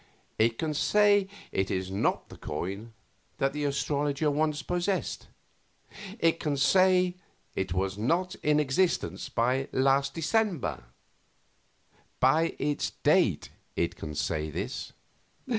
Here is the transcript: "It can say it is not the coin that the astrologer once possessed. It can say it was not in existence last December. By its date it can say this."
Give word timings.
"It 0.39 0.57
can 0.57 0.73
say 0.73 1.27
it 1.51 1.69
is 1.69 1.91
not 1.91 2.29
the 2.29 2.35
coin 2.37 2.93
that 3.37 3.53
the 3.53 3.65
astrologer 3.65 4.31
once 4.31 4.63
possessed. 4.63 5.27
It 6.17 6.39
can 6.39 6.57
say 6.57 7.17
it 7.55 7.75
was 7.75 7.99
not 7.99 8.33
in 8.41 8.59
existence 8.59 9.29
last 9.37 10.15
December. 10.15 10.85
By 12.19 12.55
its 12.57 12.89
date 13.03 13.49
it 13.75 13.95
can 13.95 14.15
say 14.15 14.49
this." 14.49 14.91